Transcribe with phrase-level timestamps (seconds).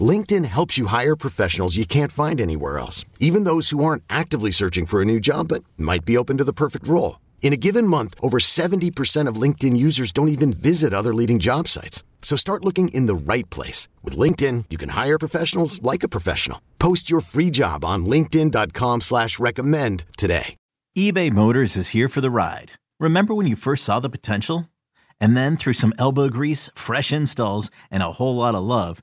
[0.00, 4.50] LinkedIn helps you hire professionals you can't find anywhere else, even those who aren't actively
[4.50, 7.20] searching for a new job but might be open to the perfect role.
[7.42, 11.68] In a given month, over 70% of LinkedIn users don't even visit other leading job
[11.68, 12.02] sites.
[12.22, 13.86] So start looking in the right place.
[14.02, 16.60] With LinkedIn, you can hire professionals like a professional.
[16.78, 20.56] Post your free job on linkedin.com slash recommend today.
[20.96, 22.72] eBay Motors is here for the ride.
[22.98, 24.70] Remember when you first saw the potential?
[25.20, 29.02] And then through some elbow grease, fresh installs, and a whole lot of love,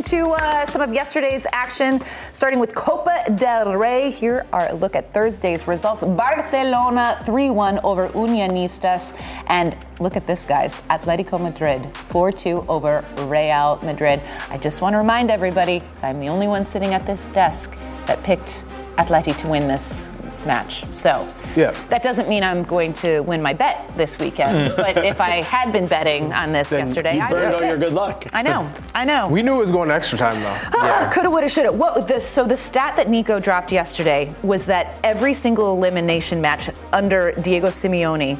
[0.00, 2.00] Into uh, some of yesterday's action,
[2.32, 4.10] starting with Copa del Rey.
[4.10, 6.02] Here are a look at Thursday's results.
[6.02, 9.12] Barcelona 3 1 over Unionistas.
[9.48, 14.22] And look at this, guys Atletico Madrid 4 2 over Real Madrid.
[14.48, 17.76] I just want to remind everybody that I'm the only one sitting at this desk
[18.06, 18.64] that picked
[18.96, 20.10] Atleti to win this
[20.46, 20.84] match.
[20.92, 21.70] So Yeah.
[21.88, 24.74] that doesn't mean I'm going to win my bet this weekend.
[24.76, 27.68] but if I had been betting on this Then yesterday, you I burned all have
[27.70, 28.24] your good luck.
[28.32, 29.28] I know, I know.
[29.28, 30.56] We knew it was going extra time though.
[30.76, 31.72] Ah, Coulda, woulda, shoulda.
[31.72, 32.26] What this?
[32.26, 37.68] So the stat that Nico dropped yesterday was that every single elimination match under Diego
[37.68, 38.36] Simeone,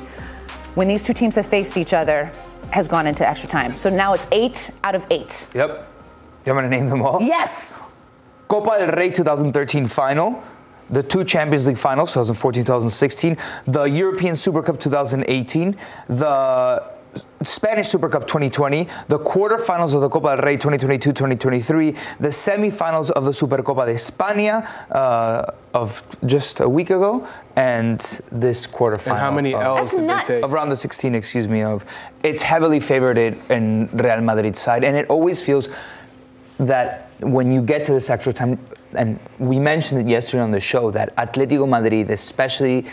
[0.75, 2.31] when these two teams have faced each other,
[2.73, 3.75] has gone into extra time.
[3.77, 5.49] So now it's eight out of eight.
[5.55, 5.87] Yep.
[6.47, 7.21] You want me to name them all?
[7.21, 7.77] Yes.
[8.49, 10.43] Copa del Rey 2013 final,
[10.91, 13.37] the two Champions League finals, 2014 2016,
[13.67, 15.77] the European Super Cup 2018,
[16.09, 16.83] the
[17.43, 21.91] Spanish Super Cup 2020, the quarterfinals of the Copa del Rey 2022 2023,
[22.21, 27.99] the semifinals of the Supercopa de España uh, of just a week ago, and
[28.31, 29.11] this quarterfinal.
[29.13, 30.29] And how many of- L's That's did nuts.
[30.29, 30.45] they take?
[30.45, 31.85] of round of 16, excuse me, of
[32.23, 35.69] it's heavily favored in Real Madrid's side, and it always feels
[36.59, 38.59] that when you get to this extra time,
[38.95, 42.87] and we mentioned it yesterday on the show, that Atletico Madrid, especially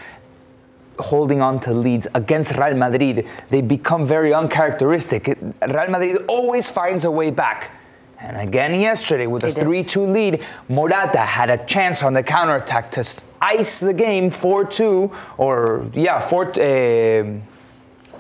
[0.99, 5.27] holding on to leads against Real Madrid, they become very uncharacteristic.
[5.27, 7.71] Real Madrid always finds a way back.
[8.19, 13.05] And again yesterday with a 3-2 lead, Morata had a chance on the counterattack to
[13.41, 17.43] ice the game 4-2 or yeah, 4 um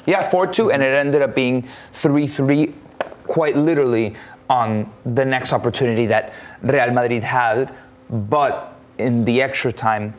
[0.05, 2.73] yeah, 4-2 and it ended up being 3-3
[3.25, 4.15] quite literally
[4.49, 7.73] on the next opportunity that Real Madrid had,
[8.09, 10.13] but in the extra time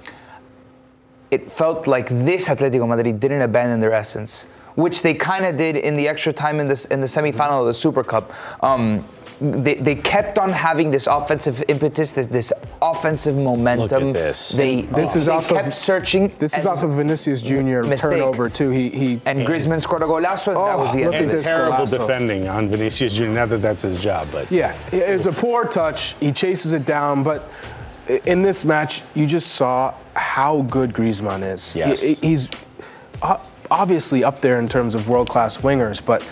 [1.31, 4.47] it felt like this Atletico Madrid didn't abandon their essence,
[4.77, 7.67] which they kind of did in the extra time in this in the semifinal of
[7.67, 8.33] the Super Cup.
[8.62, 9.05] Um,
[9.41, 14.12] they, they kept on having this offensive impetus, this, this offensive momentum.
[14.12, 14.50] this.
[14.50, 16.32] They This is they off kept of searching.
[16.38, 17.82] This is off of Vinicius Jr.
[17.87, 17.99] Mistake.
[18.00, 18.71] turnover too.
[18.71, 21.22] He he and Griezmann scored a golazo, and that Oh, was the look end at
[21.22, 21.99] of And this terrible Golazo.
[21.99, 23.25] defending on Vinicius Jr.
[23.26, 26.15] Not that that's his job, but Yeah, it's a poor touch.
[26.20, 27.49] He chases it down, but
[28.25, 31.76] in this match, you just saw how good Griezmann is.
[31.76, 32.00] Yes.
[32.00, 32.50] He- he's
[33.23, 33.37] uh,
[33.70, 36.26] obviously up there in terms of world-class wingers, but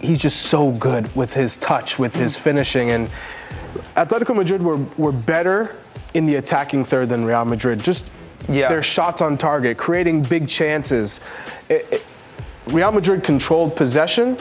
[0.00, 3.10] he's just so good with his touch, with his finishing, and
[3.96, 5.76] Atletico Madrid were, were better
[6.14, 7.82] in the attacking third than Real Madrid.
[7.82, 8.10] Just
[8.48, 8.68] Yeah.
[8.68, 11.20] their shots on target, creating big chances.
[11.68, 12.14] It- it-
[12.68, 14.36] Real Madrid controlled possession,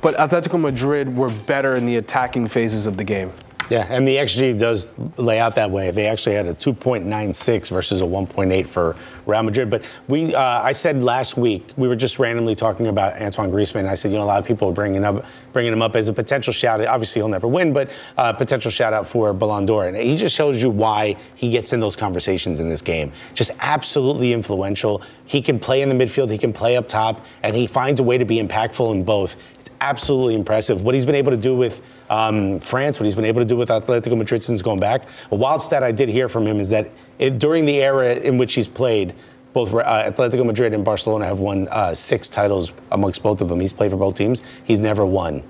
[0.00, 3.30] but Atletico Madrid were better in the attacking phases of the game.
[3.70, 5.90] Yeah, and the XG does lay out that way.
[5.90, 9.70] They actually had a 2.96 versus a 1.8 for Real Madrid.
[9.70, 13.86] But we, uh, I said last week we were just randomly talking about Antoine Griezmann.
[13.88, 16.08] I said, you know, a lot of people are bringing up bringing him up as
[16.08, 16.80] a potential shout.
[16.80, 16.86] out.
[16.86, 19.86] Obviously, he'll never win, but uh, potential shout out for Ballon d'Or.
[19.86, 23.12] And he just shows you why he gets in those conversations in this game.
[23.34, 25.02] Just absolutely influential.
[25.26, 26.30] He can play in the midfield.
[26.30, 29.36] He can play up top, and he finds a way to be impactful in both.
[29.82, 33.24] It's absolutely impressive what he's been able to do with um, France, what he's been
[33.24, 35.02] able to do with Atletico Madrid since going back.
[35.30, 36.88] A wild stat I did hear from him is that
[37.18, 39.14] it, during the era in which he's played,
[39.52, 43.60] both uh, Atletico Madrid and Barcelona have won uh, six titles amongst both of them.
[43.60, 44.42] He's played for both teams.
[44.64, 45.42] He's never won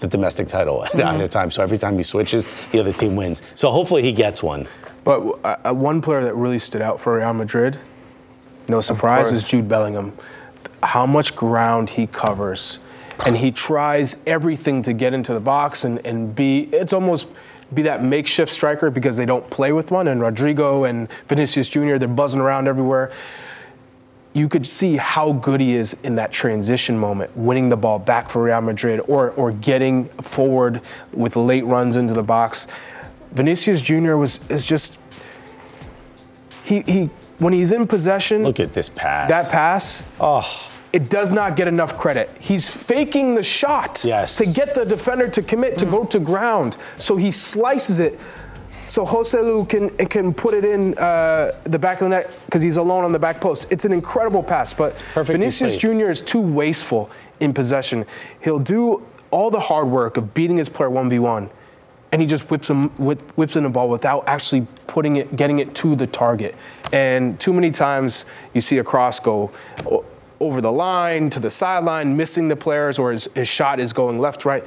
[0.00, 1.06] the domestic title at mm-hmm.
[1.08, 1.50] either time.
[1.50, 3.42] So every time he switches, the other team wins.
[3.54, 4.68] So hopefully he gets one.
[5.04, 7.78] But uh, one player that really stood out for Real Madrid,
[8.68, 10.12] no surprise, is Jude Bellingham.
[10.82, 12.78] How much ground he covers
[13.24, 17.28] and he tries everything to get into the box and, and be it's almost
[17.72, 21.96] be that makeshift striker because they don't play with one and Rodrygo and Vinicius Jr.
[21.96, 23.12] they're buzzing around everywhere
[24.34, 28.30] you could see how good he is in that transition moment, winning the ball back
[28.30, 30.80] for Real Madrid or, or getting forward
[31.12, 32.66] with late runs into the box.
[33.32, 34.16] Vinicius Jr.
[34.16, 34.98] was is just
[36.64, 38.42] he he when he's in possession.
[38.42, 39.28] Look at this pass.
[39.28, 40.06] That pass.
[40.20, 42.30] Oh it does not get enough credit.
[42.38, 44.36] He's faking the shot yes.
[44.36, 45.90] to get the defender to commit to mm.
[45.90, 46.76] go to ground.
[46.98, 48.20] So he slices it.
[48.68, 52.78] So Joselu can can put it in uh, the back of the net because he's
[52.78, 53.70] alone on the back post.
[53.70, 56.10] It's an incredible pass, but Vinicius Jr.
[56.10, 57.10] is too wasteful
[57.40, 58.06] in possession.
[58.42, 61.50] He'll do all the hard work of beating his player one v one,
[62.12, 65.74] and he just whips him whips in the ball without actually putting it, getting it
[65.74, 66.54] to the target.
[66.92, 68.24] And too many times
[68.54, 69.50] you see a cross go
[70.42, 74.18] over the line to the sideline, missing the players, or his, his shot is going
[74.18, 74.64] left, right.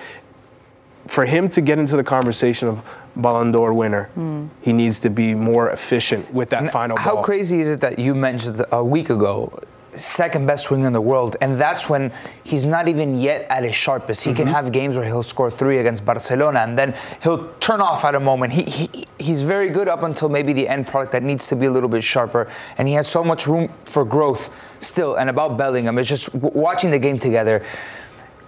[1.07, 2.83] For him to get into the conversation of
[3.15, 4.49] Ballon d'Or winner, mm.
[4.61, 7.15] he needs to be more efficient with that and final how ball.
[7.17, 9.61] How crazy is it that you mentioned a week ago
[9.95, 12.11] second best winger in the world, and that's when
[12.43, 14.23] he's not even yet at his sharpest.
[14.23, 14.43] He mm-hmm.
[14.43, 16.93] can have games where he'll score three against Barcelona, and then
[17.23, 18.53] he'll turn off at a moment.
[18.53, 21.65] He, he he's very good up until maybe the end product that needs to be
[21.65, 24.49] a little bit sharper, and he has so much room for growth
[24.85, 25.15] still.
[25.15, 27.65] And about Bellingham, it's just w- watching the game together.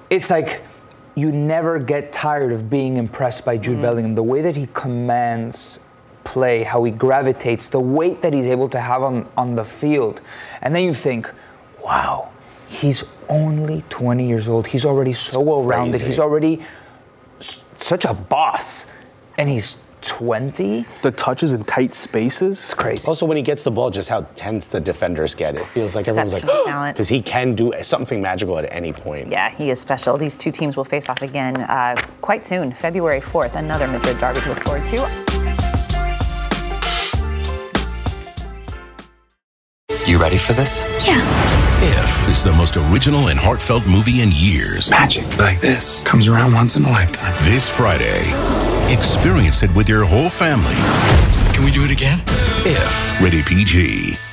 [0.09, 0.61] It's like
[1.15, 3.81] you never get tired of being impressed by Jude mm-hmm.
[3.81, 4.13] Bellingham.
[4.13, 5.79] The way that he commands
[6.23, 10.21] play, how he gravitates, the weight that he's able to have on, on the field.
[10.61, 11.31] And then you think,
[11.83, 12.29] wow,
[12.67, 14.67] he's only 20 years old.
[14.67, 16.01] He's already so well rounded.
[16.01, 16.63] He's already
[17.39, 18.87] s- such a boss.
[19.37, 19.77] And he's
[20.07, 20.85] 20.
[21.01, 22.57] The touches in tight spaces.
[22.57, 23.07] It's crazy.
[23.07, 25.55] Also, when he gets the ball, just how tense the defenders get.
[25.55, 29.29] It feels like everyone's like, because he can do something magical at any point.
[29.29, 30.17] Yeah, he is special.
[30.17, 33.55] These two teams will face off again uh, quite soon, February 4th.
[33.55, 34.97] Another Madrid derby to look forward to.
[40.07, 40.85] You ready for this?
[41.05, 41.21] Yeah.
[41.79, 44.89] If is the most original and heartfelt movie in years.
[44.89, 47.33] Magic like this comes around once in a lifetime.
[47.43, 48.31] This Friday,
[48.89, 50.75] experience it with your whole family.
[51.53, 52.21] Can we do it again?
[52.65, 54.26] If, rated PG.